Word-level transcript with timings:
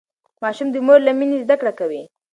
ماشوم 0.43 0.67
د 0.71 0.75
مور 0.85 0.99
له 1.07 1.11
مينې 1.17 1.37
زده 1.43 1.55
کړه 1.61 1.71
کوي. 1.79 2.03